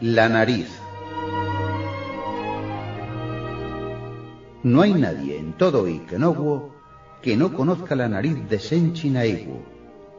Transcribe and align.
La 0.00 0.28
nariz. 0.28 0.68
No 4.62 4.82
hay 4.82 4.94
nadie 4.94 5.38
en 5.38 5.54
todo 5.54 5.88
Ikenowo 5.88 6.72
que 7.20 7.36
no 7.36 7.52
conozca 7.52 7.96
la 7.96 8.08
nariz 8.08 8.48
de 8.48 8.60
Senchi 8.60 9.10
Naigu. 9.10 9.60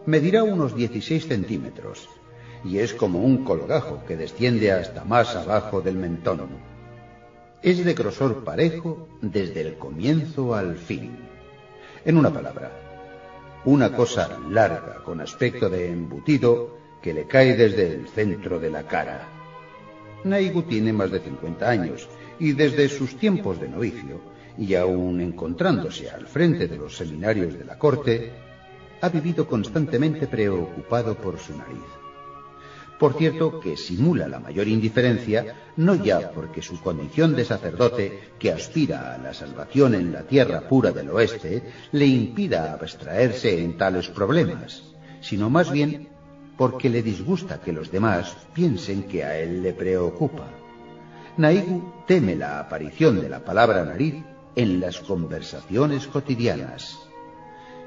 Medirá 0.06 0.44
unos 0.44 0.76
16 0.76 1.26
centímetros 1.26 2.10
y 2.66 2.80
es 2.80 2.94
como 2.94 3.20
un 3.20 3.46
colgajo 3.46 4.04
que 4.06 4.18
desciende 4.18 4.74
hasta 4.74 5.06
más 5.06 5.34
abajo 5.38 5.80
del 5.80 5.96
mentón. 5.96 6.50
Es 7.62 7.86
de 7.86 7.94
grosor 7.94 8.44
parejo 8.44 9.08
desde 9.22 9.62
el 9.62 9.78
comienzo 9.78 10.56
al 10.56 10.76
fin. 10.76 11.16
En 12.04 12.18
una 12.18 12.32
palabra, 12.34 12.74
una 13.64 13.94
cosa 13.94 14.40
larga 14.50 14.96
con 15.06 15.22
aspecto 15.22 15.70
de 15.70 15.90
embutido 15.90 16.76
que 17.02 17.14
le 17.14 17.28
cae 17.28 17.56
desde 17.56 17.94
el 17.94 18.10
centro 18.10 18.60
de 18.60 18.72
la 18.72 18.84
cara. 18.84 19.39
Naigu 20.24 20.64
tiene 20.64 20.94
más 20.94 21.12
de 21.12 21.20
50 21.20 21.70
años 21.70 22.08
y 22.40 22.54
desde 22.54 22.90
sus 22.90 23.18
tiempos 23.18 23.60
de 23.60 23.70
novicio 23.70 24.22
y 24.58 24.76
aun 24.76 25.22
encontrándose 25.22 26.10
al 26.10 26.28
frente 26.28 26.68
de 26.68 26.78
los 26.78 26.98
seminarios 26.98 27.58
de 27.58 27.64
la 27.64 27.78
corte, 27.78 28.32
ha 29.02 29.10
vivido 29.10 29.48
constantemente 29.48 30.28
preocupado 30.28 31.16
por 31.16 31.40
su 31.40 31.58
nariz. 31.58 31.84
Por 33.00 33.14
cierto, 33.14 33.62
que 33.62 33.78
simula 33.78 34.28
la 34.28 34.42
mayor 34.42 34.68
indiferencia, 34.68 35.56
no 35.78 35.96
ya 35.96 36.32
porque 36.32 36.62
su 36.62 36.82
condición 36.82 37.34
de 37.34 37.46
sacerdote, 37.46 38.20
que 38.38 38.52
aspira 38.52 39.16
a 39.16 39.18
la 39.18 39.34
salvación 39.34 39.96
en 39.96 40.12
la 40.12 40.24
tierra 40.24 40.68
pura 40.68 40.92
del 40.92 41.10
oeste, 41.10 41.64
le 41.94 42.06
impida 42.06 42.74
abstraerse 42.74 43.64
en 43.64 43.78
tales 43.78 44.10
problemas, 44.10 44.84
sino 45.22 45.50
más 45.50 45.72
bien 45.72 46.09
porque 46.60 46.90
le 46.90 47.02
disgusta 47.02 47.62
que 47.62 47.72
los 47.72 47.90
demás 47.90 48.36
piensen 48.54 49.04
que 49.04 49.24
a 49.24 49.40
él 49.40 49.64
le 49.64 49.72
preocupa. 49.72 50.46
Naigu 51.38 52.04
teme 52.06 52.36
la 52.36 52.60
aparición 52.60 53.22
de 53.22 53.30
la 53.30 53.40
palabra 53.40 53.86
nariz 53.86 54.16
en 54.58 54.82
las 54.82 55.00
conversaciones 55.00 56.06
cotidianas. 56.08 57.00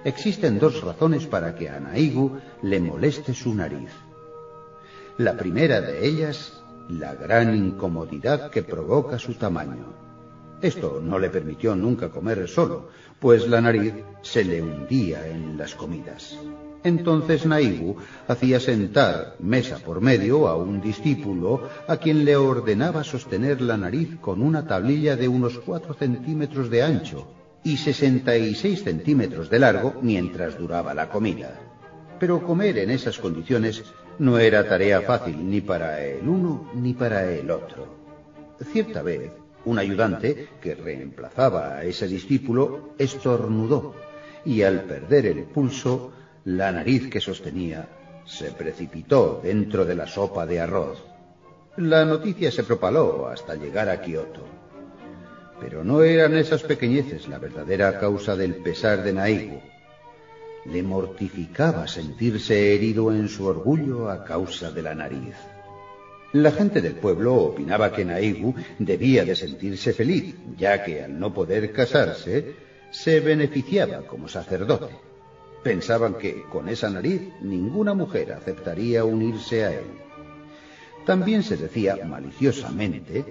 Existen 0.05 0.59
dos 0.59 0.81
razones 0.81 1.27
para 1.27 1.55
que 1.55 1.69
a 1.69 1.81
Naigu 1.81 2.41
le 2.63 2.81
moleste 2.81 3.35
su 3.35 3.55
nariz. 3.55 3.93
La 5.19 5.37
primera 5.37 5.83
de 5.83 6.07
ellas, 6.07 6.65
la 6.89 7.15
gran 7.15 7.55
incomodidad 7.55 8.51
que 8.51 8.63
provoca 8.63 9.19
su 9.19 9.35
tamaño. 9.35 9.93
Esto 10.63 10.99
no 11.05 11.19
le 11.19 11.29
permitió 11.29 11.77
nunca 11.77 12.09
comer 12.09 12.49
solo, 12.49 12.89
pues 13.21 13.47
la 13.47 13.61
nariz 13.61 13.93
se 14.23 14.45
le 14.45 14.63
hundía 14.63 15.29
en 15.29 15.59
las 15.59 15.75
comidas. 15.75 16.39
Entonces 16.85 17.47
Naigu 17.47 17.97
hacía 18.27 18.59
sentar 18.59 19.37
mesa 19.39 19.79
por 19.79 20.01
medio 20.01 20.49
a 20.49 20.57
un 20.57 20.81
discípulo 20.81 21.69
a 21.87 21.97
quien 21.97 22.25
le 22.25 22.37
ordenaba 22.37 23.05
sostener 23.05 23.61
la 23.61 23.77
nariz 23.77 24.17
con 24.21 24.43
una 24.43 24.67
tablilla 24.67 25.15
de 25.17 25.29
unos 25.29 25.59
cuatro 25.61 25.95
centímetros 25.95 26.71
de 26.71 26.83
ancho 26.83 27.29
y 27.63 27.77
sesenta 27.77 28.37
y 28.37 28.55
seis 28.57 28.83
centímetros 28.83 29.49
de 29.49 29.61
largo 29.61 29.95
mientras 30.03 30.59
duraba 30.59 30.93
la 30.93 31.09
comida. 31.09 31.61
Pero 32.19 32.43
comer 32.43 32.79
en 32.79 32.91
esas 32.91 33.19
condiciones 33.19 33.85
no 34.19 34.39
era 34.39 34.69
tarea 34.69 35.03
fácil 35.03 35.49
ni 35.49 35.61
para 35.61 36.05
el 36.05 36.27
uno 36.27 36.71
ni 36.75 36.95
para 36.95 37.31
el 37.31 37.51
otro. 37.51 37.87
Cierta 38.73 39.03
vez, 39.03 39.31
un 39.65 39.79
ayudante 39.79 40.49
que 40.61 40.75
reemplazaba 40.75 41.77
a 41.77 41.85
ese 41.85 42.09
discípulo 42.09 42.95
estornudó 42.99 43.95
y 44.45 44.63
al 44.63 44.83
perder 44.83 45.27
el 45.27 45.45
pulso 45.45 46.13
la 46.45 46.73
nariz 46.73 47.09
que 47.09 47.21
sostenía 47.21 47.89
se 48.25 48.51
precipitó 48.51 49.41
dentro 49.43 49.85
de 49.85 49.95
la 49.95 50.07
sopa 50.07 50.45
de 50.47 50.61
arroz. 50.61 51.03
La 51.77 52.05
noticia 52.05 52.51
se 52.51 52.65
propaló 52.65 53.29
hasta 53.29 53.55
llegar 53.55 53.89
a 53.89 54.01
Kioto. 54.01 54.45
Pero 55.61 55.85
no 55.85 56.03
eran 56.03 56.37
esas 56.37 56.63
pequeñeces 56.63 57.29
la 57.29 57.39
verdadera 57.39 57.99
causa 57.99 58.37
del 58.37 58.57
pesar 58.57 59.05
de 59.05 59.13
Naigu. 59.13 59.61
Le 60.67 60.83
mortificaba 60.83 61.87
sentirse 61.87 62.75
herido 62.75 63.13
en 63.13 63.29
su 63.29 63.47
orgullo 63.47 64.11
a 64.11 64.25
causa 64.25 64.71
de 64.71 64.83
la 64.83 64.95
nariz. 64.95 65.35
La 66.33 66.51
gente 66.51 66.81
del 66.81 66.95
pueblo 66.95 67.35
opinaba 67.35 67.93
que 67.93 68.05
Naigu 68.05 68.55
debía 68.79 69.25
de 69.25 69.37
sentirse 69.37 69.93
feliz, 69.93 70.35
ya 70.57 70.83
que 70.83 71.05
al 71.05 71.19
no 71.19 71.33
poder 71.33 71.73
casarse, 71.73 72.55
se 72.91 73.21
beneficiaba 73.21 74.03
como 74.03 74.29
sacerdote. 74.29 75.12
Pensaban 75.63 76.15
que 76.15 76.43
con 76.51 76.69
esa 76.69 76.91
nariz 76.91 77.23
ninguna 77.41 77.95
mujer 77.95 78.33
aceptaría 78.33 79.05
unirse 79.05 79.65
a 79.65 79.73
él. 79.73 79.85
También 81.07 81.43
se 81.43 81.57
decía 81.57 81.97
maliciosamente 82.05 83.25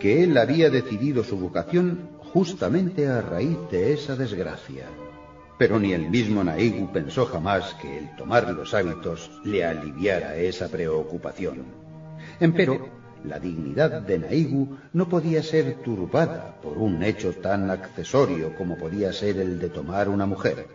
que 0.00 0.22
él 0.22 0.36
había 0.36 0.68
decidido 0.70 1.24
su 1.24 1.38
vocación 1.38 2.10
justamente 2.32 3.06
a 3.06 3.20
raíz 3.20 3.56
de 3.70 3.92
esa 3.92 4.16
desgracia. 4.16 4.86
Pero 5.58 5.78
ni 5.78 5.92
el 5.92 6.10
mismo 6.10 6.44
Naigu 6.44 6.92
pensó 6.92 7.24
jamás 7.24 7.74
que 7.80 7.98
el 7.98 8.14
tomar 8.16 8.52
los 8.52 8.74
hábitos 8.74 9.30
le 9.44 9.64
aliviara 9.64 10.36
esa 10.36 10.68
preocupación. 10.68 11.64
Empero, 12.40 12.88
la 13.24 13.38
dignidad 13.38 14.02
de 14.02 14.18
Naigu 14.18 14.76
no 14.92 15.08
podía 15.08 15.42
ser 15.42 15.82
turbada 15.82 16.60
por 16.62 16.76
un 16.76 17.02
hecho 17.02 17.32
tan 17.32 17.70
accesorio 17.70 18.54
como 18.56 18.76
podía 18.76 19.12
ser 19.12 19.38
el 19.38 19.58
de 19.58 19.70
tomar 19.70 20.08
una 20.08 20.26
mujer. 20.26 20.66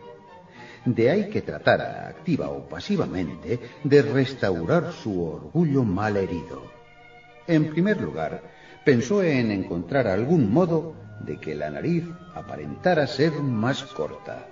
De 0.86 1.12
ahí 1.12 1.30
que 1.30 1.42
tratara, 1.42 2.08
activa 2.08 2.50
o 2.50 2.68
pasivamente, 2.68 3.60
de 3.84 4.02
restaurar 4.02 4.92
su 4.92 5.24
orgullo 5.24 5.84
mal 5.84 6.18
herido. 6.18 6.64
En 7.48 7.70
primer 7.70 8.02
lugar, 8.02 8.42
pensó 8.84 9.22
en 9.22 9.52
encontrar 9.52 10.08
algún 10.08 10.52
modo 10.52 10.96
de 11.20 11.40
que 11.40 11.54
la 11.54 11.70
nariz 11.70 12.06
aparentara 12.34 13.06
ser 13.06 13.34
más 13.34 13.84
corta. 13.84 14.48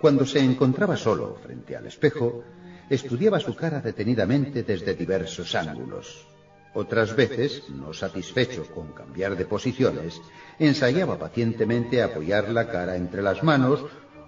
Cuando 0.00 0.24
se 0.24 0.38
encontraba 0.38 0.96
solo 0.96 1.36
frente 1.42 1.74
al 1.76 1.86
espejo, 1.86 2.44
estudiaba 2.88 3.40
su 3.40 3.56
cara 3.56 3.80
detenidamente 3.80 4.62
desde 4.62 4.94
diversos 4.94 5.54
ángulos. 5.54 6.26
Otras 6.74 7.16
veces, 7.16 7.64
no 7.70 7.92
satisfecho 7.92 8.66
con 8.66 8.92
cambiar 8.92 9.34
de 9.34 9.46
posiciones, 9.46 10.20
ensayaba 10.58 11.18
pacientemente 11.18 12.02
apoyar 12.02 12.50
la 12.50 12.68
cara 12.68 12.96
entre 12.96 13.22
las 13.22 13.42
manos 13.42 13.84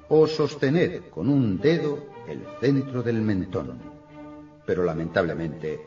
o 0.09 0.27
sostener 0.27 1.11
con 1.11 1.29
un 1.29 1.59
dedo 1.59 1.99
el 2.27 2.45
centro 2.61 3.03
del 3.03 3.21
mentón. 3.21 3.79
Pero 4.67 4.85
lamentablemente 4.85 5.81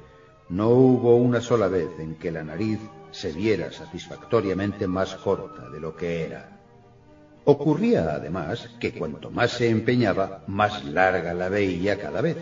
no 0.49 0.69
hubo 0.69 1.15
una 1.17 1.41
sola 1.41 1.67
vez 1.67 1.89
en 1.99 2.15
que 2.15 2.31
la 2.31 2.43
nariz 2.43 2.79
se 3.11 3.31
viera 3.31 3.71
satisfactoriamente 3.71 4.87
más 4.87 5.15
corta 5.15 5.69
de 5.69 5.79
lo 5.79 5.95
que 5.95 6.25
era. 6.25 6.59
Ocurría 7.45 8.15
además 8.15 8.69
que 8.79 8.93
cuanto 8.93 9.31
más 9.31 9.51
se 9.51 9.69
empeñaba, 9.69 10.43
más 10.47 10.85
larga 10.85 11.33
la 11.33 11.49
veía 11.49 11.99
cada 11.99 12.21
vez. 12.21 12.37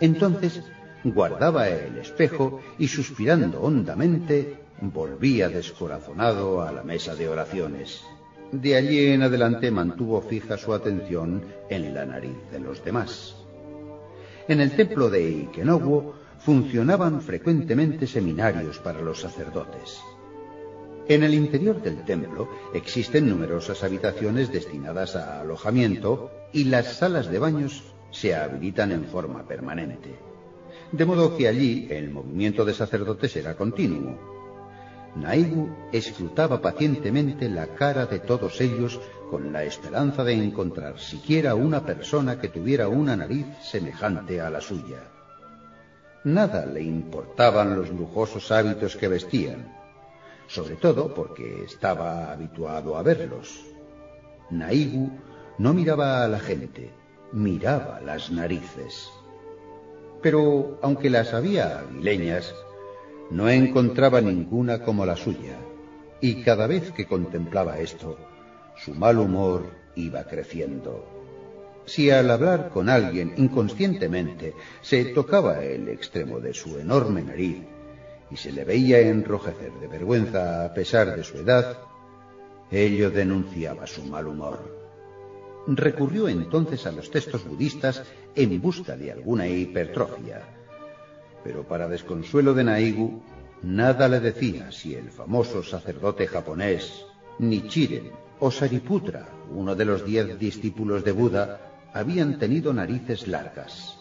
Entonces 0.00 0.62
guardaba 1.04 1.68
el 1.68 1.98
espejo 1.98 2.60
y 2.78 2.88
suspirando 2.88 3.62
hondamente 3.62 4.58
volvía 4.80 5.48
descorazonado 5.48 6.62
a 6.62 6.72
la 6.72 6.82
mesa 6.82 7.14
de 7.14 7.28
oraciones. 7.28 8.04
De 8.52 8.76
allí 8.76 9.06
en 9.06 9.22
adelante 9.22 9.70
mantuvo 9.70 10.20
fija 10.20 10.58
su 10.58 10.74
atención 10.74 11.42
en 11.70 11.94
la 11.94 12.04
nariz 12.04 12.36
de 12.52 12.60
los 12.60 12.84
demás. 12.84 13.34
En 14.46 14.60
el 14.60 14.76
templo 14.76 15.08
de 15.08 15.26
Ikenowo 15.26 16.14
funcionaban 16.38 17.22
frecuentemente 17.22 18.06
seminarios 18.06 18.78
para 18.78 19.00
los 19.00 19.22
sacerdotes. 19.22 20.02
En 21.08 21.22
el 21.22 21.32
interior 21.32 21.80
del 21.80 22.04
templo 22.04 22.46
existen 22.74 23.26
numerosas 23.26 23.82
habitaciones 23.84 24.52
destinadas 24.52 25.16
a 25.16 25.40
alojamiento 25.40 26.30
y 26.52 26.64
las 26.64 26.98
salas 26.98 27.30
de 27.30 27.38
baños 27.38 27.82
se 28.10 28.34
habilitan 28.34 28.92
en 28.92 29.06
forma 29.06 29.48
permanente. 29.48 30.14
De 30.92 31.06
modo 31.06 31.38
que 31.38 31.48
allí 31.48 31.86
el 31.88 32.10
movimiento 32.10 32.66
de 32.66 32.74
sacerdotes 32.74 33.34
era 33.34 33.56
continuo 33.56 34.31
Naigu 35.14 35.68
escrutaba 35.92 36.62
pacientemente 36.62 37.48
la 37.48 37.66
cara 37.74 38.06
de 38.06 38.18
todos 38.18 38.60
ellos 38.60 38.98
con 39.30 39.52
la 39.52 39.62
esperanza 39.64 40.24
de 40.24 40.32
encontrar 40.32 40.98
siquiera 40.98 41.54
una 41.54 41.84
persona 41.84 42.38
que 42.40 42.48
tuviera 42.48 42.88
una 42.88 43.16
nariz 43.16 43.46
semejante 43.62 44.40
a 44.40 44.48
la 44.48 44.60
suya. 44.60 45.02
Nada 46.24 46.64
le 46.66 46.82
importaban 46.82 47.76
los 47.76 47.90
lujosos 47.90 48.50
hábitos 48.52 48.96
que 48.96 49.08
vestían, 49.08 49.76
sobre 50.46 50.76
todo 50.76 51.12
porque 51.12 51.64
estaba 51.64 52.32
habituado 52.32 52.96
a 52.96 53.02
verlos. 53.02 53.64
Naigu 54.50 55.10
no 55.58 55.74
miraba 55.74 56.24
a 56.24 56.28
la 56.28 56.38
gente, 56.38 56.90
miraba 57.32 58.00
las 58.00 58.30
narices. 58.30 59.10
Pero 60.22 60.78
aunque 60.82 61.10
las 61.10 61.34
había 61.34 61.80
aguileñas, 61.80 62.54
no 63.30 63.48
encontraba 63.48 64.20
ninguna 64.20 64.82
como 64.82 65.06
la 65.06 65.16
suya, 65.16 65.56
y 66.20 66.42
cada 66.42 66.66
vez 66.66 66.92
que 66.92 67.06
contemplaba 67.06 67.78
esto, 67.78 68.18
su 68.76 68.94
mal 68.94 69.18
humor 69.18 69.70
iba 69.96 70.24
creciendo. 70.24 71.04
Si 71.84 72.10
al 72.10 72.30
hablar 72.30 72.70
con 72.70 72.88
alguien 72.88 73.34
inconscientemente 73.36 74.54
se 74.80 75.06
tocaba 75.06 75.64
el 75.64 75.88
extremo 75.88 76.38
de 76.38 76.54
su 76.54 76.78
enorme 76.78 77.22
nariz 77.22 77.58
y 78.30 78.36
se 78.36 78.52
le 78.52 78.64
veía 78.64 79.00
enrojecer 79.00 79.72
de 79.80 79.88
vergüenza 79.88 80.64
a 80.64 80.72
pesar 80.72 81.16
de 81.16 81.24
su 81.24 81.38
edad, 81.38 81.78
ello 82.70 83.10
denunciaba 83.10 83.86
su 83.86 84.04
mal 84.04 84.28
humor. 84.28 84.82
Recurrió 85.66 86.28
entonces 86.28 86.86
a 86.86 86.92
los 86.92 87.10
textos 87.10 87.44
budistas 87.44 88.04
en 88.34 88.60
busca 88.60 88.96
de 88.96 89.12
alguna 89.12 89.46
hipertrofia. 89.46 90.61
Pero 91.44 91.64
para 91.64 91.88
desconsuelo 91.88 92.54
de 92.54 92.64
Naigu, 92.64 93.22
nada 93.62 94.08
le 94.08 94.20
decía 94.20 94.70
si 94.70 94.94
el 94.94 95.10
famoso 95.10 95.62
sacerdote 95.62 96.26
japonés 96.26 97.04
Nichiren 97.38 98.10
o 98.40 98.50
Sariputra, 98.50 99.28
uno 99.50 99.74
de 99.74 99.84
los 99.84 100.04
diez 100.04 100.38
discípulos 100.38 101.04
de 101.04 101.12
Buda, 101.12 101.72
habían 101.92 102.38
tenido 102.38 102.72
narices 102.72 103.26
largas. 103.28 103.98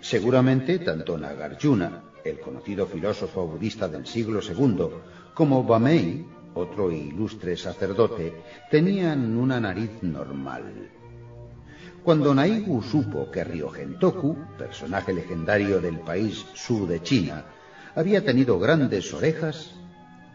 Seguramente 0.00 0.78
tanto 0.80 1.18
Nagarjuna, 1.18 2.02
el 2.24 2.40
conocido 2.40 2.86
filósofo 2.86 3.46
budista 3.46 3.88
del 3.88 4.06
siglo 4.06 4.40
II, 4.40 4.88
como 5.34 5.62
Bamei, 5.64 6.24
otro 6.54 6.90
ilustre 6.90 7.56
sacerdote, 7.56 8.32
tenían 8.70 9.36
una 9.36 9.60
nariz 9.60 9.90
normal. 10.02 10.90
Cuando 12.06 12.32
Naigu 12.32 12.82
supo 12.82 13.32
que 13.32 13.42
Ryogentoku, 13.42 14.54
personaje 14.56 15.12
legendario 15.12 15.80
del 15.80 15.98
país 15.98 16.46
sur 16.54 16.86
de 16.86 17.02
China, 17.02 17.42
había 17.96 18.24
tenido 18.24 18.60
grandes 18.60 19.12
orejas, 19.12 19.74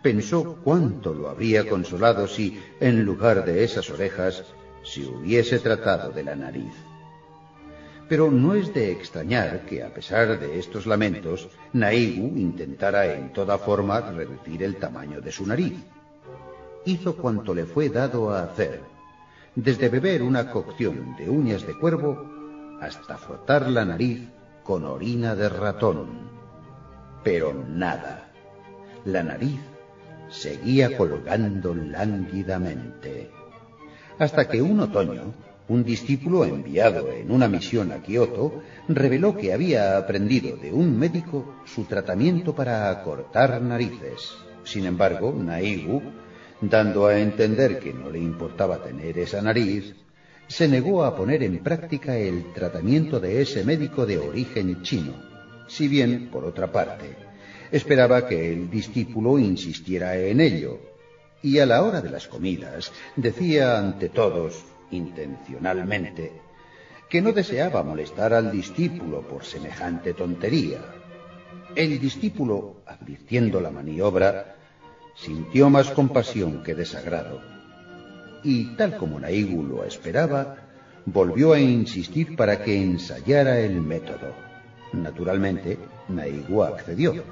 pensó 0.04 0.58
cuánto 0.66 1.14
lo 1.14 1.30
habría 1.30 1.70
consolado 1.70 2.28
si, 2.28 2.60
en 2.82 3.06
lugar 3.06 3.46
de 3.46 3.64
esas 3.64 3.90
orejas, 3.90 4.44
se 4.84 5.06
hubiese 5.08 5.60
tratado 5.60 6.12
de 6.12 6.26
la 6.26 6.36
nariz. 6.36 6.74
Pero 8.10 8.30
no 8.30 8.54
es 8.54 8.74
de 8.74 8.92
extrañar 8.92 9.62
que, 9.66 9.82
a 9.82 9.94
pesar 9.94 10.42
de 10.42 10.60
estos 10.60 10.86
lamentos, 10.86 11.48
Naigu 11.72 12.38
intentara 12.38 13.14
en 13.14 13.32
toda 13.32 13.58
forma 13.58 14.02
reducir 14.02 14.62
el 14.62 14.76
tamaño 14.76 15.22
de 15.22 15.32
su 15.32 15.48
nariz. 15.48 15.80
Hizo 16.84 17.16
cuanto 17.16 17.56
le 17.56 17.66
fue 17.66 17.88
dado 17.88 18.30
a 18.30 18.44
hacer, 18.44 18.82
desde 19.56 19.89
beber 19.89 20.24
una 20.24 20.50
cocción 20.50 21.15
de 21.18 21.30
uñas 21.30 21.65
de 21.68 21.77
cuervo 21.77 22.77
hasta 22.80 23.18
frotar 23.18 23.69
la 23.69 23.86
nariz 23.86 24.27
con 24.63 24.86
orina 24.86 25.36
de 25.36 25.50
ratón. 25.50 26.31
Pero 27.24 27.53
nada. 27.53 28.31
La 29.06 29.24
nariz 29.24 29.59
seguía 30.30 30.98
colgando 30.98 31.75
lánguidamente. 31.75 33.30
Hasta 34.18 34.48
que 34.48 34.62
un 34.62 34.80
otoño, 34.80 35.33
un 35.68 35.83
discípulo 35.83 36.45
enviado 36.45 37.12
en 37.12 37.31
una 37.31 37.48
misión 37.48 37.92
a 37.92 38.01
Kioto 38.01 38.62
reveló 38.88 39.36
que 39.36 39.53
había 39.53 39.98
aprendido 39.98 40.56
de 40.57 40.71
un 40.71 40.98
médico 40.98 41.56
su 41.65 41.86
tratamiento 41.86 42.56
para 42.56 42.89
acortar 42.89 43.62
narices. 43.62 44.36
Sin 44.63 44.86
embargo, 44.86 45.33
Naigu 45.38 46.01
dando 46.62 47.08
a 47.08 47.19
entender 47.19 47.80
que 47.80 47.94
no 47.94 48.10
le 48.10 48.19
importaba 48.19 48.84
tener 48.84 49.18
esa 49.18 49.42
nariz, 49.42 49.96
se 50.48 50.68
negó 50.68 51.04
a 51.04 51.16
poner 51.16 51.44
en 51.44 51.63
práctica 51.63 52.18
el 52.18 52.54
tratamiento 52.54 53.19
de 53.19 53.42
ese 53.42 53.63
médico 53.63 54.06
de 54.06 54.18
origen 54.18 54.81
chino, 54.84 55.13
si 55.68 55.88
bien, 55.88 56.30
por 56.30 56.46
otra 56.46 56.72
parte, 56.72 57.16
esperaba 57.72 58.28
que 58.28 58.52
el 58.52 58.69
discípulo 58.69 59.40
insistiera 59.40 60.18
en 60.18 60.42
ello, 60.42 60.80
y 61.42 61.58
a 61.60 61.66
la 61.66 61.81
hora 61.84 62.02
de 62.02 62.10
las 62.10 62.28
comidas 62.28 62.92
decía 63.16 63.80
ante 63.80 64.10
todos, 64.10 64.63
intencionalmente, 64.92 66.34
que 67.10 67.22
no 67.22 67.31
deseaba 67.31 67.81
molestar 67.84 68.34
al 68.34 68.52
discípulo 68.52 69.22
por 69.28 69.44
semejante 69.44 70.13
tontería. 70.13 70.80
El 71.75 72.00
discípulo, 72.00 72.84
advirtiendo 72.86 73.60
la 73.62 73.72
maniobra, 73.72 74.58
sintió 75.16 75.69
más 75.69 75.92
compasión 75.92 76.63
que 76.63 76.75
desagrado. 76.75 77.42
Y 78.44 78.75
tal 78.75 78.98
como 78.98 79.19
Naigu 79.19 79.63
lo 79.63 79.84
esperaba, 79.84 80.58
volvió 81.06 81.54
a 81.54 81.60
insistir 81.60 82.36
para 82.36 82.63
que 82.63 82.81
ensayara 82.81 83.60
el 83.60 83.81
método. 83.81 84.34
Naturalmente, 84.94 85.78
Naigu 86.10 86.63
accedió. 86.63 87.24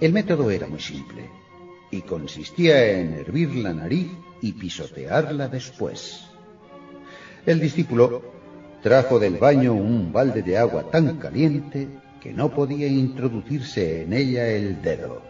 El 0.00 0.12
método 0.12 0.50
era 0.50 0.66
muy 0.66 0.80
simple 0.80 1.28
y 1.90 2.02
consistía 2.02 2.92
en 2.92 3.14
hervir 3.14 3.54
la 3.56 3.74
nariz 3.74 4.10
y 4.40 4.52
pisotearla 4.52 5.48
después. 5.48 6.26
El 7.44 7.60
discípulo 7.60 8.22
trajo 8.82 9.18
del 9.18 9.36
baño 9.36 9.74
un 9.74 10.12
balde 10.12 10.42
de 10.42 10.56
agua 10.56 10.90
tan 10.90 11.18
caliente 11.18 11.88
que 12.20 12.32
no 12.32 12.50
podía 12.50 12.86
introducirse 12.86 14.02
en 14.02 14.12
ella 14.12 14.46
el 14.48 14.80
dedo. 14.82 15.29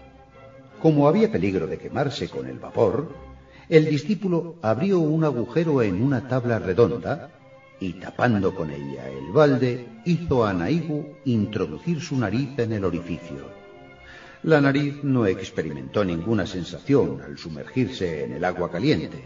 Como 0.81 1.07
había 1.07 1.31
peligro 1.31 1.67
de 1.67 1.79
quemarse 1.79 2.29
con 2.29 2.47
el 2.47 2.59
vapor, 2.59 3.13
el 3.69 3.85
discípulo 3.85 4.57
abrió 4.63 4.99
un 4.99 5.25
agujero 5.25 5.83
en 5.83 6.03
una 6.03 6.27
tabla 6.27 6.59
redonda 6.59 7.31
y 7.79 7.95
tapando 7.95 8.55
con 8.55 8.71
ella 8.71 9.09
el 9.09 9.33
balde, 9.33 9.87
hizo 10.05 10.45
a 10.45 10.53
Naigu 10.53 11.17
introducir 11.25 12.01
su 12.01 12.17
nariz 12.17 12.59
en 12.59 12.73
el 12.73 12.85
orificio. 12.85 13.49
La 14.43 14.61
nariz 14.61 15.03
no 15.03 15.27
experimentó 15.27 16.05
ninguna 16.05 16.47
sensación 16.47 17.21
al 17.21 17.37
sumergirse 17.37 18.25
en 18.25 18.33
el 18.33 18.45
agua 18.45 18.71
caliente. 18.71 19.23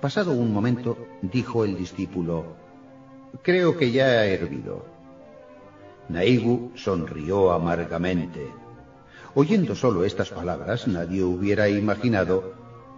Pasado 0.00 0.32
un 0.32 0.52
momento, 0.52 0.96
dijo 1.22 1.64
el 1.64 1.76
discípulo, 1.76 2.56
Creo 3.42 3.76
que 3.76 3.90
ya 3.90 4.06
ha 4.06 4.26
hervido. 4.26 4.84
Naigu 6.08 6.70
sonrió 6.76 7.50
amargamente. 7.52 8.46
Oyendo 9.38 9.74
solo 9.74 10.06
estas 10.06 10.30
palabras, 10.30 10.88
nadie 10.88 11.22
hubiera 11.22 11.68
imaginado 11.68 12.54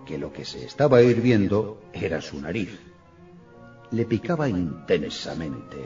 que 0.07 0.19
lo 0.19 0.33
que 0.33 0.45
se 0.45 0.65
estaba 0.65 1.03
hirviendo 1.03 1.81
era 1.93 2.21
su 2.21 2.41
nariz. 2.41 2.79
Le 3.91 4.05
picaba 4.05 4.49
intensamente. 4.49 5.79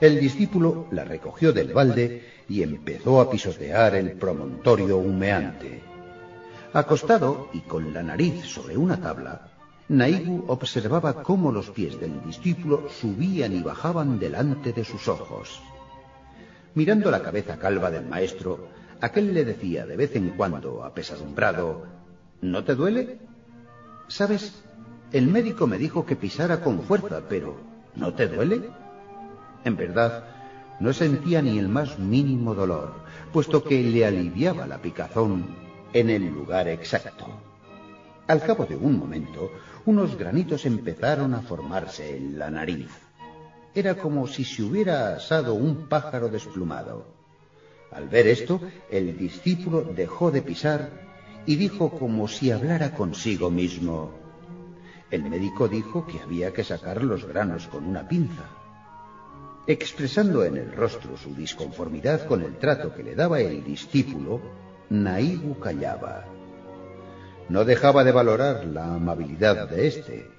El 0.00 0.20
discípulo 0.20 0.86
la 0.92 1.02
recogió 1.02 1.52
del 1.52 1.72
balde 1.72 2.22
y 2.48 2.62
empezó 2.62 3.20
a 3.20 3.28
pisotear 3.28 3.96
el 3.96 4.12
promontorio 4.12 4.98
humeante. 4.98 5.82
Acostado 6.72 7.48
y 7.52 7.62
con 7.62 7.92
la 7.92 8.04
nariz 8.04 8.44
sobre 8.44 8.76
una 8.76 9.00
tabla, 9.00 9.48
Naigu 9.88 10.44
observaba 10.46 11.24
cómo 11.24 11.50
los 11.50 11.70
pies 11.70 11.98
del 11.98 12.22
discípulo 12.24 12.88
subían 12.88 13.52
y 13.52 13.64
bajaban 13.64 14.20
delante 14.20 14.72
de 14.72 14.84
sus 14.84 15.08
ojos. 15.08 15.60
Mirando 16.76 17.10
la 17.10 17.20
cabeza 17.20 17.58
calva 17.58 17.90
del 17.90 18.06
maestro, 18.06 18.83
Aquel 19.04 19.34
le 19.34 19.44
decía 19.44 19.84
de 19.84 19.98
vez 19.98 20.16
en 20.16 20.30
cuando, 20.30 20.82
apesadumbrado, 20.82 21.84
¿no 22.40 22.64
te 22.64 22.74
duele? 22.74 23.18
¿Sabes? 24.08 24.64
El 25.12 25.28
médico 25.28 25.66
me 25.66 25.76
dijo 25.76 26.06
que 26.06 26.16
pisara 26.16 26.62
con 26.62 26.80
fuerza, 26.80 27.20
pero 27.28 27.54
¿no 27.96 28.14
te 28.14 28.28
duele? 28.28 28.70
En 29.62 29.76
verdad, 29.76 30.24
no 30.80 30.94
sentía 30.94 31.42
ni 31.42 31.58
el 31.58 31.68
más 31.68 31.98
mínimo 31.98 32.54
dolor, 32.54 32.94
puesto 33.30 33.62
que 33.62 33.82
le 33.82 34.06
aliviaba 34.06 34.66
la 34.66 34.80
picazón 34.80 35.54
en 35.92 36.08
el 36.08 36.26
lugar 36.26 36.66
exacto. 36.68 37.26
Al 38.26 38.40
cabo 38.40 38.64
de 38.64 38.76
un 38.76 38.98
momento, 38.98 39.50
unos 39.84 40.16
granitos 40.16 40.64
empezaron 40.64 41.34
a 41.34 41.42
formarse 41.42 42.16
en 42.16 42.38
la 42.38 42.50
nariz. 42.50 42.88
Era 43.74 43.96
como 43.96 44.26
si 44.26 44.44
se 44.44 44.62
hubiera 44.62 45.14
asado 45.16 45.52
un 45.52 45.90
pájaro 45.90 46.30
desplumado. 46.30 47.13
Al 47.92 48.08
ver 48.08 48.26
esto, 48.26 48.60
el 48.90 49.16
discípulo 49.16 49.82
dejó 49.82 50.30
de 50.30 50.42
pisar 50.42 50.90
y 51.46 51.56
dijo 51.56 51.90
como 51.90 52.26
si 52.28 52.50
hablara 52.50 52.92
consigo 52.92 53.50
mismo. 53.50 54.12
El 55.10 55.22
médico 55.24 55.68
dijo 55.68 56.06
que 56.06 56.20
había 56.20 56.52
que 56.52 56.64
sacar 56.64 57.04
los 57.04 57.24
granos 57.24 57.68
con 57.68 57.84
una 57.84 58.08
pinza. 58.08 58.48
Expresando 59.66 60.44
en 60.44 60.56
el 60.56 60.72
rostro 60.72 61.16
su 61.16 61.34
disconformidad 61.34 62.26
con 62.26 62.42
el 62.42 62.56
trato 62.56 62.94
que 62.94 63.02
le 63.02 63.14
daba 63.14 63.40
el 63.40 63.62
discípulo, 63.64 64.40
Naigu 64.90 65.58
callaba. 65.58 66.24
No 67.48 67.64
dejaba 67.64 68.04
de 68.04 68.12
valorar 68.12 68.64
la 68.64 68.94
amabilidad 68.94 69.68
de 69.68 69.86
éste, 69.86 70.30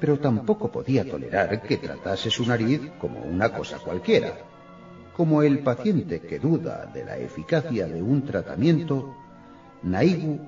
pero 0.00 0.18
tampoco 0.18 0.70
podía 0.70 1.08
tolerar 1.08 1.62
que 1.62 1.78
tratase 1.78 2.30
su 2.30 2.44
nariz 2.46 2.80
como 3.00 3.20
una 3.20 3.52
cosa 3.52 3.78
cualquiera 3.78 4.47
Como 5.18 5.42
el 5.42 5.64
paciente 5.64 6.20
que 6.20 6.38
duda 6.38 6.86
de 6.94 7.04
la 7.04 7.18
eficacia 7.18 7.88
de 7.88 8.00
un 8.00 8.24
tratamiento, 8.24 9.16
Naigu 9.82 10.38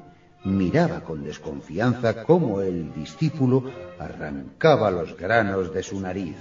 miraba 0.44 1.00
con 1.00 1.24
desconfianza 1.24 2.22
cómo 2.22 2.60
el 2.60 2.94
discípulo 2.94 3.64
arrancaba 3.98 4.92
los 4.92 5.16
granos 5.16 5.74
de 5.74 5.82
su 5.82 5.98
nariz. 5.98 6.36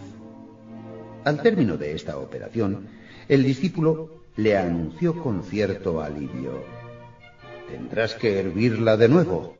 Al 1.26 1.42
término 1.42 1.76
de 1.76 1.96
esta 1.96 2.20
operación, 2.20 2.88
el 3.28 3.42
discípulo 3.42 4.26
le 4.36 4.56
anunció 4.56 5.24
con 5.24 5.42
cierto 5.42 6.00
alivio. 6.00 6.64
Tendrás 7.68 8.14
que 8.14 8.40
hervirla 8.40 8.96
de 8.96 9.10
nuevo. 9.10 9.58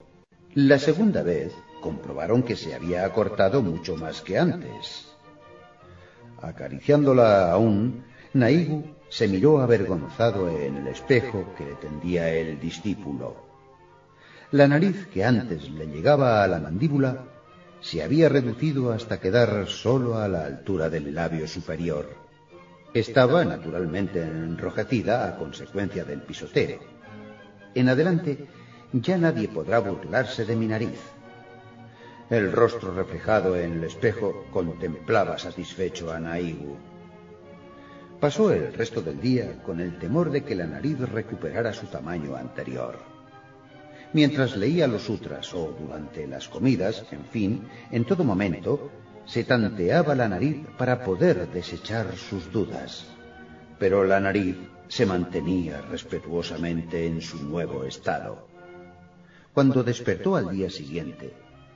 La 0.54 0.78
segunda 0.78 1.24
vez 1.24 1.56
comprobaron 1.82 2.44
que 2.44 2.56
se 2.56 2.76
había 2.76 3.04
acortado 3.04 3.64
mucho 3.64 3.96
más 3.96 4.22
que 4.22 4.38
antes. 4.38 5.08
Acariciándola 6.40 7.52
aún, 7.52 8.08
Naigu 8.34 8.84
se 9.10 9.28
miró 9.28 9.60
avergonzado 9.60 10.50
en 10.50 10.78
el 10.78 10.88
espejo 10.88 11.54
que 11.58 11.66
le 11.66 11.76
tendía 11.76 12.30
el 12.30 12.60
discípulo. 12.60 13.36
La 14.52 14.68
nariz 14.68 15.08
que 15.08 15.26
antes 15.26 15.70
le 15.70 15.88
llegaba 15.88 16.44
a 16.44 16.48
la 16.48 16.60
mandíbula 16.60 17.26
se 17.82 18.04
había 18.04 18.30
reducido 18.30 18.92
hasta 18.92 19.20
quedar 19.20 19.68
solo 19.68 20.18
a 20.18 20.28
la 20.28 20.46
altura 20.46 20.90
del 20.90 21.14
labio 21.14 21.48
superior. 21.48 22.08
Estaba 22.94 23.46
naturalmente 23.46 24.22
enrojecida 24.22 25.28
a 25.28 25.38
consecuencia 25.38 26.04
del 26.04 26.22
pisoteo. 26.22 26.80
En 27.74 27.90
adelante 27.90 28.48
ya 28.94 29.18
nadie 29.18 29.48
podrá 29.48 29.80
burlarse 29.80 30.46
de 30.46 30.56
mi 30.56 30.68
nariz. 30.68 31.00
El 32.30 32.52
rostro 32.52 32.94
reflejado 32.94 33.56
en 33.56 33.74
el 33.74 33.84
espejo 33.86 34.46
contemplaba 34.52 35.38
satisfecho 35.40 36.12
a 36.12 36.20
Naigu. 36.20 36.78
Pasó 38.20 38.52
el 38.52 38.74
resto 38.74 39.02
del 39.02 39.22
día 39.22 39.64
con 39.64 39.80
el 39.80 39.98
temor 39.98 40.30
de 40.30 40.44
que 40.44 40.54
la 40.54 40.68
nariz 40.68 41.00
recuperara 41.00 41.72
su 41.72 41.88
tamaño 41.88 42.36
anterior. 42.36 43.00
Mientras 44.12 44.58
leía 44.58 44.88
los 44.88 45.04
sutras 45.04 45.54
o 45.54 45.74
durante 45.80 46.28
las 46.28 46.50
comidas, 46.50 47.06
en 47.12 47.24
fin, 47.24 47.68
en 47.92 48.04
todo 48.04 48.26
momento, 48.26 48.92
se 49.26 49.46
tanteaba 49.46 50.16
la 50.16 50.28
nariz 50.28 50.58
para 50.78 51.02
poder 51.02 51.48
desechar 51.50 52.14
sus 52.18 52.52
dudas. 52.52 53.06
Pero 53.78 54.04
la 54.04 54.20
nariz 54.20 54.58
se 54.90 55.06
mantenía 55.06 55.80
respetuosamente 55.82 57.06
en 57.06 57.22
su 57.22 57.42
nuevo 57.42 57.86
estado. 57.86 58.48
Cuando 59.54 59.82
despertó 59.82 60.36
al 60.36 60.52
día 60.52 60.70
siguiente, 60.70 61.32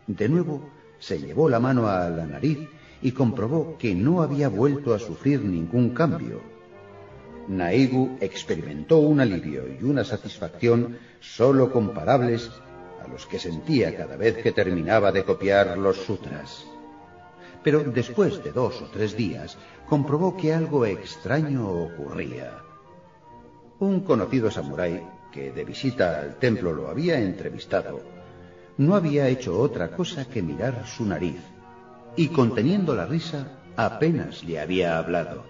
de 0.08 0.28
nuevo 0.28 0.70
se 1.00 1.20
llevó 1.20 1.48
la 1.48 1.60
mano 1.60 1.88
a 1.88 2.10
la 2.10 2.26
nariz 2.26 2.68
y 3.04 3.12
comprobó 3.12 3.78
que 3.78 3.94
no 3.94 4.22
había 4.22 4.48
vuelto 4.48 4.94
a 4.94 5.00
sufrir 5.00 5.44
ningún 5.44 5.90
cambio. 5.90 6.42
Naigu 7.50 8.18
experimentó 8.22 9.00
un 9.00 9.20
alivio 9.20 9.64
y 9.68 9.84
una 9.84 10.06
satisfacción 10.06 10.98
sólo 11.20 11.72
comparables 11.72 12.50
a 13.04 13.08
los 13.10 13.26
que 13.26 13.40
sentía 13.40 13.96
cada 13.98 14.16
vez 14.16 14.38
que 14.38 14.54
terminaba 14.54 15.12
de 15.12 15.26
copiar 15.26 15.78
los 15.78 15.98
sutras. 15.98 16.66
Pero 17.62 17.84
después 17.84 18.42
de 18.42 18.54
dos 18.54 18.82
o 18.82 18.86
tres 18.86 19.18
días 19.18 19.58
comprobó 19.90 20.38
que 20.38 20.54
algo 20.54 20.86
extraño 20.86 21.70
ocurría. 21.70 22.64
Un 23.80 24.00
conocido 24.02 24.50
samurái 24.50 25.06
que 25.34 25.52
de 25.52 25.66
visita 25.66 26.22
al 26.22 26.40
templo 26.40 26.72
lo 26.72 26.88
había 26.88 27.20
entrevistado 27.20 28.00
no 28.78 28.96
había 28.96 29.28
hecho 29.28 29.60
otra 29.60 29.92
cosa 29.92 30.26
que 30.26 30.42
mirar 30.42 30.88
su 30.88 31.06
nariz 31.06 31.53
y 32.16 32.28
conteniendo 32.28 32.96
la 32.96 33.06
risa 33.06 33.48
apenas 33.76 34.44
le 34.44 34.60
había 34.60 34.98
hablado. 34.98 35.46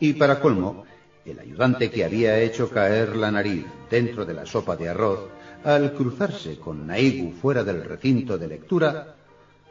Y 0.00 0.14
para 0.14 0.40
colmo, 0.40 0.84
el 1.24 1.38
ayudante 1.38 1.90
que 1.90 2.04
había 2.04 2.38
hecho 2.40 2.70
caer 2.70 3.16
la 3.16 3.30
nariz 3.30 3.64
dentro 3.90 4.24
de 4.24 4.34
la 4.34 4.46
sopa 4.46 4.76
de 4.76 4.88
arroz, 4.88 5.28
al 5.64 5.92
cruzarse 5.92 6.58
con 6.58 6.86
Naigu 6.86 7.32
fuera 7.32 7.62
del 7.62 7.84
recinto 7.84 8.38
de 8.38 8.48
lectura, 8.48 9.14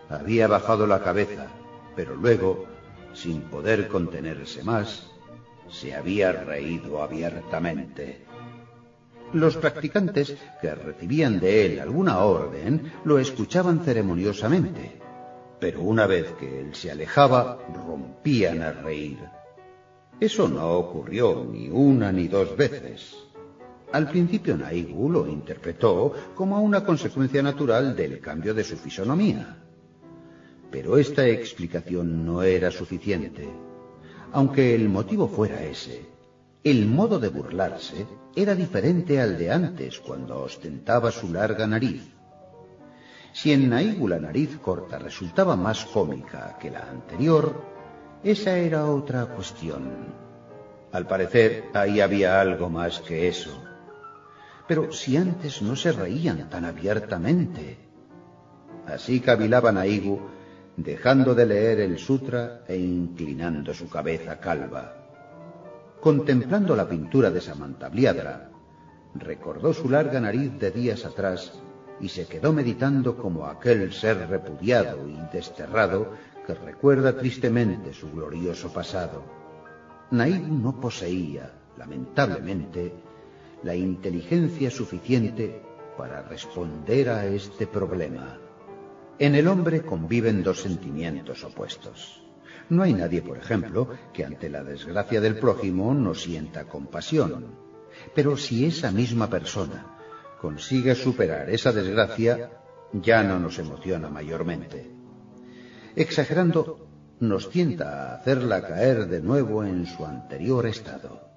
había 0.10 0.48
bajado 0.48 0.88
la 0.88 1.02
cabeza, 1.04 1.48
pero 1.96 2.16
luego, 2.16 2.66
sin 3.14 3.42
poder 3.42 3.88
contenerse 3.88 4.64
más, 4.64 5.12
se 5.70 5.96
había 5.96 6.32
reído 6.32 7.02
abiertamente. 7.02 8.26
Los 9.34 9.58
practicantes 9.58 10.38
que 10.62 10.76
recibían 10.76 11.40
de 11.40 11.66
él 11.66 11.80
alguna 11.80 12.20
orden 12.20 12.92
lo 13.06 13.20
escuchaban 13.20 13.84
ceremoniosamente 13.84 15.02
pero 15.62 15.84
una 15.84 16.08
vez 16.08 16.26
que 16.40 16.60
él 16.60 16.74
se 16.74 16.90
alejaba, 16.90 17.60
rompían 17.86 18.64
a 18.64 18.72
reír. 18.72 19.20
Eso 20.20 20.50
no 20.50 20.72
ocurrió 20.72 21.48
ni 21.48 21.70
una 21.70 22.12
ni 22.12 22.28
dos 22.28 22.58
veces. 22.58 23.16
Al 23.92 24.10
principio 24.10 24.58
Naigu 24.58 25.08
lo 25.12 25.28
interpretó 25.28 26.14
como 26.34 26.60
una 26.62 26.84
consecuencia 26.84 27.44
natural 27.44 27.96
del 27.96 28.20
cambio 28.20 28.56
de 28.56 28.64
su 28.64 28.76
fisonomía. 28.76 29.58
Pero 30.72 30.98
esta 30.98 31.28
explicación 31.28 32.26
no 32.26 32.42
era 32.42 32.72
suficiente. 32.72 33.48
Aunque 34.32 34.74
el 34.74 34.90
motivo 34.90 35.28
fuera 35.28 35.64
ese, 35.64 36.08
el 36.64 36.88
modo 36.88 37.20
de 37.20 37.30
burlarse 37.30 38.08
era 38.36 38.56
diferente 38.56 39.22
al 39.22 39.38
de 39.38 39.52
antes 39.52 40.00
cuando 40.00 40.40
ostentaba 40.42 41.12
su 41.12 41.32
larga 41.32 41.68
nariz. 41.68 42.02
Si 43.34 43.54
en 43.54 43.70
Naigu 43.70 44.08
la 44.08 44.20
nariz 44.20 44.58
corta 44.60 45.00
resultaba 45.00 45.56
más 45.56 45.86
cómica 45.86 46.58
que 46.60 46.70
la 46.70 46.90
anterior, 46.90 47.64
esa 48.24 48.58
era 48.58 48.86
otra 48.86 49.26
cuestión. 49.26 50.14
Al 50.92 51.08
parecer, 51.08 51.70
ahí 51.74 52.02
había 52.02 52.42
algo 52.42 52.70
más 52.70 53.00
que 53.00 53.30
eso. 53.30 53.64
Pero 54.68 54.92
si 54.92 55.16
antes 55.16 55.62
no 55.62 55.76
se 55.76 55.92
reían 55.94 56.50
tan 56.50 56.66
abiertamente. 56.66 57.78
Así 58.86 59.22
cavilaba 59.22 59.72
Naigu, 59.72 60.20
dejando 60.76 61.34
de 61.34 61.46
leer 61.46 61.80
el 61.80 61.98
sutra 61.98 62.64
e 62.68 62.76
inclinando 62.76 63.74
su 63.74 63.90
cabeza 63.90 64.40
calva. 64.40 64.98
Contemplando 66.02 66.76
la 66.76 66.90
pintura 66.90 67.30
de 67.32 67.40
Samantabliadra, 67.40 68.50
recordó 69.16 69.74
su 69.74 69.90
larga 69.90 70.20
nariz 70.20 70.58
de 70.60 70.72
días 70.72 71.06
atrás 71.06 71.61
y 72.02 72.10
se 72.10 72.26
quedó 72.26 72.52
meditando 72.52 73.16
como 73.16 73.46
aquel 73.46 73.94
ser 73.94 74.28
repudiado 74.28 75.08
y 75.08 75.18
desterrado 75.32 76.14
que 76.46 76.56
recuerda 76.56 77.16
tristemente 77.16 77.94
su 77.94 78.12
glorioso 78.12 78.74
pasado. 78.74 79.24
Naibu 80.10 80.54
no 80.56 80.82
poseía, 80.82 81.54
lamentablemente, 81.78 82.94
la 83.64 83.76
inteligencia 83.76 84.72
suficiente 84.72 85.62
para 85.98 86.24
responder 86.24 87.10
a 87.10 87.26
este 87.28 87.68
problema. 87.68 88.40
En 89.20 89.36
el 89.36 89.48
hombre 89.48 89.84
conviven 89.84 90.42
dos 90.42 90.62
sentimientos 90.62 91.44
opuestos. 91.44 92.24
No 92.70 92.82
hay 92.82 92.94
nadie, 92.94 93.22
por 93.22 93.38
ejemplo, 93.38 93.88
que 94.12 94.26
ante 94.26 94.50
la 94.50 94.64
desgracia 94.64 95.22
del 95.22 95.38
prójimo 95.38 95.94
no 95.94 96.16
sienta 96.16 96.66
compasión. 96.66 97.54
Pero 98.16 98.38
si 98.38 98.66
esa 98.66 98.92
misma 98.92 99.30
persona 99.30 100.01
consigue 100.42 100.96
superar 100.96 101.52
esa 101.52 101.72
desgracia, 101.72 102.50
ya 102.94 103.22
no 103.22 103.38
nos 103.40 103.60
emociona 103.60 104.10
mayormente. 104.10 104.90
Exagerando, 105.96 106.88
nos 107.20 107.52
tienta 107.52 107.86
a 107.92 108.16
hacerla 108.16 108.64
caer 108.64 109.06
de 109.06 109.22
nuevo 109.22 109.64
en 109.64 109.86
su 109.86 110.04
anterior 110.04 110.66
estado. 110.66 111.30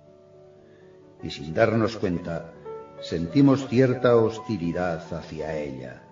Y 1.23 1.29
sin 1.29 1.53
darnos 1.53 1.99
cuenta, 1.99 2.55
sentimos 3.03 3.69
cierta 3.69 4.17
hostilidad 4.17 5.05
hacia 5.13 5.55
ella. 5.55 6.03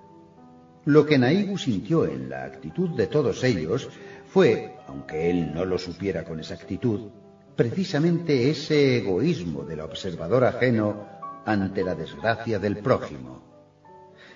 Lo 0.85 1.07
que 1.07 1.17
Naigu 1.17 1.57
sintió 1.57 2.05
en 2.05 2.29
la 2.29 2.45
actitud 2.45 2.91
de 2.91 3.07
todos 3.07 3.43
ellos 3.43 3.89
fue, 4.27 4.77
aunque 4.87 5.31
él 5.31 5.55
no 5.55 5.65
lo 5.65 5.79
supiera 5.79 6.25
con 6.25 6.41
exactitud, 6.41 7.09
precisamente 7.57 8.51
ese 8.51 8.99
egoísmo 8.99 9.65
del 9.65 9.81
observador 9.81 10.45
ajeno 10.45 11.12
ante 11.45 11.83
la 11.83 11.95
desgracia 11.95 12.59
del 12.59 12.79
prójimo. 12.79 13.43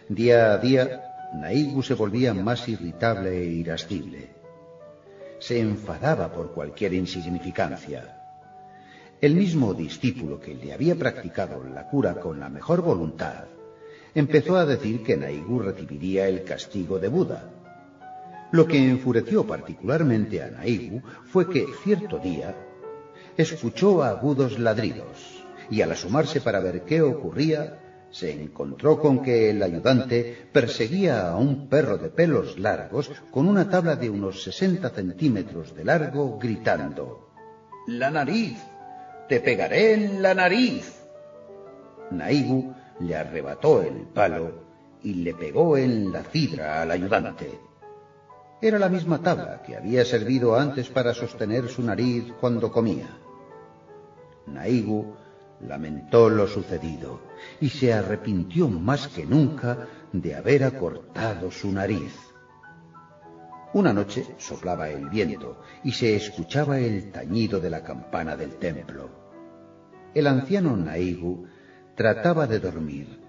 Día 0.09 0.53
a 0.53 0.59
día, 0.59 1.03
Naigu 1.35 1.83
se 1.83 1.95
volvía 1.95 2.33
más 2.35 2.69
irritable 2.69 3.37
e 3.37 3.45
irascible. 3.45 4.31
Se 5.39 5.61
enfadaba 5.61 6.33
por 6.33 6.53
cualquier 6.53 6.95
insignificancia. 6.95 8.23
El 9.21 9.35
mismo 9.35 9.75
discípulo 9.75 10.41
que 10.41 10.55
le 10.55 10.73
había 10.73 10.95
practicado 10.95 11.63
la 11.65 11.89
cura 11.89 12.15
con 12.15 12.39
la 12.39 12.49
mejor 12.49 12.83
voluntad 12.83 13.45
empezó 14.15 14.57
a 14.57 14.67
decir 14.67 15.03
que 15.03 15.17
Naigu 15.17 15.59
recibiría 15.59 16.29
el 16.29 16.45
castigo 16.45 16.99
de 16.99 17.09
Buda. 17.09 17.51
Lo 18.53 18.67
que 18.67 18.79
enfureció 18.79 19.47
particularmente 19.47 20.43
a 20.43 20.51
Naigu 20.51 21.03
fue 21.25 21.51
que 21.51 21.67
cierto 21.83 22.19
día 22.19 22.55
escuchó 23.37 24.03
agudos 24.03 24.59
ladridos 24.59 25.36
y 25.71 25.83
al 25.83 25.93
asomarse 25.93 26.41
para 26.41 26.61
ver 26.61 26.83
qué 26.83 27.03
ocurría, 27.03 27.81
se 28.11 28.31
encontró 28.33 28.99
con 28.99 29.23
que 29.23 29.51
el 29.51 29.63
ayudante 29.63 30.49
perseguía 30.53 31.29
a 31.29 31.37
un 31.37 31.69
perro 31.69 31.99
de 31.99 32.09
pelos 32.09 32.59
largos 32.59 33.11
con 33.31 33.49
una 33.49 33.69
tabla 33.69 33.97
de 33.97 34.09
unos 34.09 34.43
60 34.43 34.89
centímetros 34.91 35.75
de 35.75 35.85
largo, 35.85 36.39
gritando, 36.39 37.31
La 37.87 38.11
nariz, 38.11 38.59
te 39.29 39.41
pegaré 39.41 39.95
en 39.95 40.23
la 40.23 40.35
nariz. 40.35 41.03
Naigu 42.11 42.73
le 43.01 43.17
arrebató 43.17 43.83
el 43.83 44.07
palo 44.15 44.67
y 45.03 45.15
le 45.15 45.35
pegó 45.35 45.77
en 45.77 46.13
la 46.13 46.23
cidra 46.23 46.83
al 46.83 46.93
ayudante. 46.93 47.61
Era 48.63 48.79
la 48.79 48.89
misma 48.89 49.21
tabla 49.21 49.63
que 49.63 49.77
había 49.77 50.05
servido 50.05 50.57
antes 50.57 50.89
para 50.89 51.13
sostener 51.13 51.69
su 51.69 51.83
nariz 51.83 52.33
cuando 52.41 52.71
comía. 52.73 53.09
Naigu 54.47 55.15
lamentó 55.61 56.29
lo 56.29 56.47
sucedido 56.47 57.21
y 57.61 57.69
se 57.69 57.93
arrepintió 57.93 58.69
más 58.69 59.09
que 59.09 59.25
nunca 59.27 59.89
de 60.13 60.35
haber 60.35 60.65
acortado 60.65 61.51
su 61.51 61.73
nariz. 61.73 62.15
Una 63.73 63.93
noche 63.93 64.27
soplaba 64.39 64.89
el 64.89 65.09
viento 65.09 65.61
y 65.85 65.93
se 65.93 66.17
escuchaba 66.17 66.79
el 66.79 67.11
tañido 67.11 67.61
de 67.61 67.71
la 67.71 67.83
campana 67.83 68.37
del 68.37 68.57
templo. 68.57 69.11
El 70.15 70.27
anciano 70.27 70.77
Naigu 70.77 71.47
trataba 71.95 72.47
de 72.47 72.59
dormir, 72.59 73.21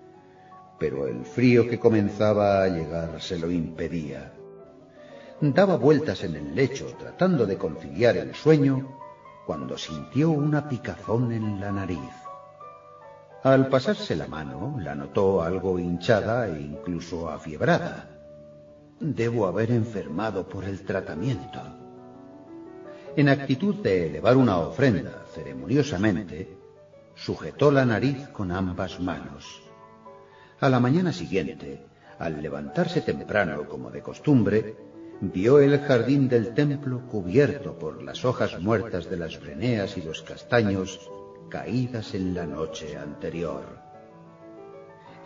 pero 0.79 1.07
el 1.07 1.25
frío 1.25 1.67
que 1.67 1.79
comenzaba 1.79 2.63
a 2.63 2.67
llegar 2.67 3.22
se 3.22 3.38
lo 3.38 3.51
impedía. 3.51 4.34
Daba 5.41 5.75
vueltas 5.75 6.24
en 6.24 6.36
el 6.36 6.55
lecho 6.55 6.88
tratando 6.98 7.46
de 7.46 7.57
conciliar 7.57 8.17
el 8.17 8.34
sueño 8.34 8.98
cuando 9.48 9.77
sintió 9.77 10.30
una 10.30 10.68
picazón 10.68 11.32
en 11.32 11.62
la 11.62 11.72
nariz. 11.72 12.12
Al 13.44 13.70
pasarse 13.70 14.13
la 14.13 14.27
mano, 14.27 14.75
la 14.77 14.94
notó 14.94 15.42
algo 15.42 15.80
hinchada 15.80 16.50
e 16.50 16.60
incluso 16.60 17.30
afiebrada. 17.30 18.10
Debo 19.00 19.48
haber 19.48 19.72
enfermado 19.72 20.50
por 20.50 20.66
el 20.66 20.84
tratamiento. 20.84 21.62
En 23.16 23.30
actitud 23.30 23.75
de 23.75 24.08
elevar 24.08 24.36
una 24.36 24.58
ofrenda 24.58 25.24
ceremoniosamente, 25.34 26.58
sujetó 27.16 27.72
la 27.72 27.86
nariz 27.86 28.27
con 28.34 28.51
ambas 28.51 29.00
manos. 29.00 29.63
A 30.60 30.68
la 30.68 30.82
mañana 30.82 31.13
siguiente, 31.13 31.86
al 32.20 32.42
levantarse 32.42 33.00
temprano 33.00 33.63
como 33.70 33.92
de 33.92 34.01
costumbre, 34.01 34.75
vio 35.21 35.59
el 35.59 35.79
jardín 35.79 36.29
del 36.29 36.53
templo 36.53 37.01
cubierto 37.07 37.77
por 37.77 38.03
las 38.03 38.24
hojas 38.24 38.59
muertas 38.59 39.09
de 39.09 39.17
las 39.17 39.39
breneas 39.39 39.97
y 39.97 40.01
los 40.01 40.21
castaños 40.21 41.09
caídas 41.50 42.13
en 42.13 42.33
la 42.33 42.45
noche 42.45 42.97
anterior. 42.97 43.63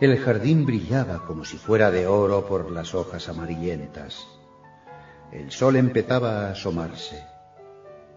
El 0.00 0.18
jardín 0.18 0.64
brillaba 0.64 1.24
como 1.26 1.44
si 1.44 1.56
fuera 1.56 1.90
de 1.90 2.06
oro 2.06 2.46
por 2.46 2.70
las 2.70 2.94
hojas 2.94 3.28
amarillentas. 3.28 4.26
El 5.30 5.50
sol 5.50 5.76
empezaba 5.76 6.46
a 6.46 6.50
asomarse. 6.52 7.24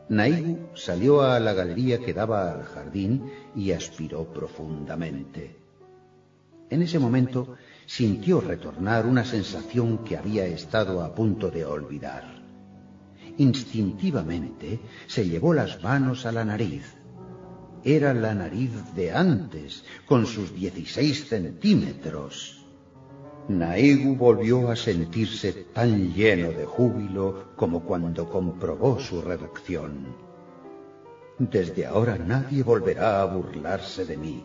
Naigu 0.10 0.70
salió 0.75 1.22
a 1.22 1.39
la 1.39 1.53
galería 1.53 2.00
que 2.00 2.13
daba 2.13 2.51
al 2.51 2.63
jardín 2.63 3.32
y 3.55 3.72
aspiró 3.72 4.25
profundamente. 4.25 5.55
En 6.70 6.82
ese 6.82 7.00
momento 7.00 7.55
sintió 7.86 8.42
retornar 8.42 9.06
una 9.06 9.24
sensación 9.24 10.00
que 10.00 10.18
había 10.18 10.46
estado 10.46 11.01
a 11.01 11.13
punto 11.13 11.51
de 11.51 11.65
olvidar. 11.65 12.24
Instintivamente 13.38 14.80
se 15.08 15.27
llevó 15.27 15.54
las 15.54 15.84
manos 15.84 16.25
a 16.25 16.32
la 16.32 16.46
nariz. 16.46 16.96
Era 17.84 18.13
la 18.13 18.34
nariz 18.34 18.72
de 18.96 19.12
antes, 19.12 19.84
con 20.06 20.25
sus 20.25 20.54
dieciséis 20.54 21.27
centímetros. 21.27 22.65
Naigu 23.48 24.15
volvió 24.15 24.72
a 24.72 24.75
sentirse 24.75 25.54
tan 25.74 26.13
lleno 26.13 26.50
de 26.51 26.65
júbilo 26.65 27.56
como 27.56 27.84
cuando 27.84 28.27
comprobó 28.27 29.00
su 29.00 29.22
reducción. 29.22 30.15
Desde 31.38 31.86
ahora 31.86 32.18
nadie 32.18 32.63
volverá 32.63 33.22
a 33.22 33.25
burlarse 33.25 34.06
de 34.06 34.18
mí. 34.18 34.44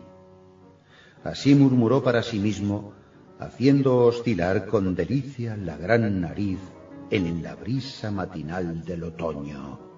Así 1.23 1.55
murmuró 1.55 2.03
para 2.03 2.21
sí 2.21 2.37
mismo 2.37 2.93
haciendo 3.41 4.05
oscilar 4.05 4.67
con 4.67 4.93
delicia 4.93 5.57
la 5.57 5.75
gran 5.75 6.21
nariz 6.21 6.59
en 7.09 7.41
la 7.41 7.55
brisa 7.55 8.11
matinal 8.11 8.85
del 8.85 9.03
otoño. 9.03 9.90